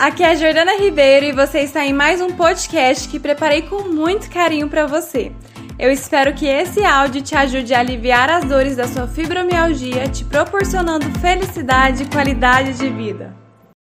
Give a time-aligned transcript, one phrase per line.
[0.00, 3.82] aqui é a Jordana Ribeiro e você está em mais um podcast que preparei com
[3.82, 5.30] muito carinho para você.
[5.78, 10.24] Eu espero que esse áudio te ajude a aliviar as dores da sua fibromialgia, te
[10.24, 13.36] proporcionando felicidade e qualidade de vida.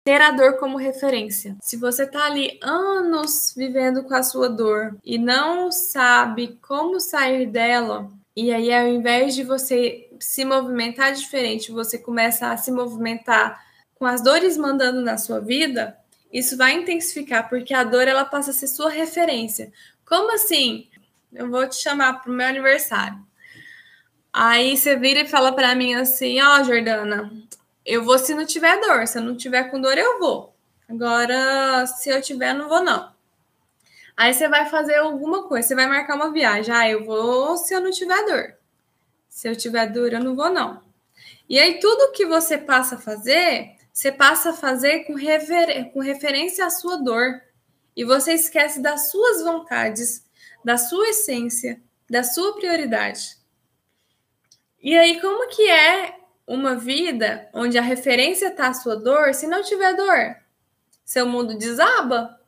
[0.05, 1.57] Ter a dor como referência.
[1.61, 7.47] Se você tá ali anos vivendo com a sua dor e não sabe como sair
[7.47, 13.65] dela, e aí ao invés de você se movimentar diferente, você começa a se movimentar
[13.97, 15.97] com as dores mandando na sua vida,
[16.35, 19.73] isso vai intensificar, porque a dor ela passa a ser sua referência.
[20.05, 20.89] Como assim?
[21.33, 23.25] Eu vou te chamar para o meu aniversário.
[24.33, 27.33] Aí você vira e fala para mim assim: Ó, oh, Jordana,
[27.87, 29.07] eu vou se não tiver dor.
[29.07, 30.53] Se eu não tiver com dor, eu vou.
[30.89, 33.15] Agora, se eu tiver, não vou, não.
[34.17, 36.75] Aí você vai fazer alguma coisa, você vai marcar uma viagem.
[36.75, 38.57] Ah, eu vou se eu não tiver dor.
[39.29, 40.83] Se eu tiver dor, eu não vou, não.
[41.49, 45.15] E aí, tudo que você passa a fazer você passa a fazer com,
[45.93, 47.41] com referência à sua dor.
[47.97, 50.27] E você esquece das suas vontades,
[50.65, 53.37] da sua essência, da sua prioridade.
[54.83, 59.47] E aí, como que é uma vida onde a referência está a sua dor se
[59.47, 60.37] não tiver dor?
[61.05, 62.41] Seu mundo desaba?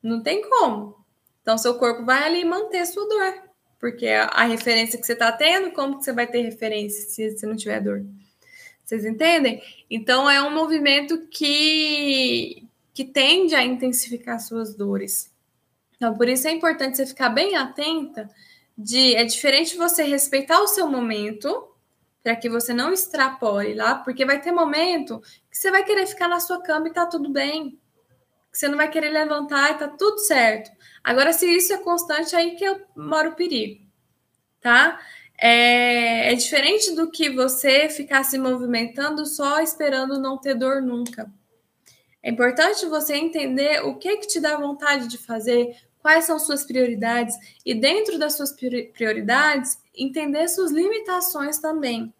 [0.00, 1.04] Não tem como.
[1.42, 3.42] Então, seu corpo vai ali manter a sua dor.
[3.80, 7.44] Porque a, referência que você está tendo, como que você vai ter referência se, se
[7.44, 8.06] não tiver dor?
[8.86, 9.60] Vocês entendem?
[9.90, 12.62] Então é um movimento que,
[12.94, 15.34] que tende a intensificar suas dores.
[15.96, 18.30] Então, por isso é importante você ficar bem atenta
[18.78, 21.68] de é diferente você respeitar o seu momento
[22.22, 25.20] para que você não extrapole lá, porque vai ter momento
[25.50, 27.80] que você vai querer ficar na sua cama e tá tudo bem.
[28.52, 30.70] Que você não vai querer levantar e tá tudo certo.
[31.02, 33.84] Agora, se isso é constante, aí que eu moro o perigo,
[34.60, 35.00] tá?
[35.38, 41.30] É, é, diferente do que você ficar se movimentando só esperando não ter dor nunca.
[42.22, 46.64] É importante você entender o que que te dá vontade de fazer, quais são suas
[46.64, 52.12] prioridades e dentro das suas prioridades entender suas limitações também.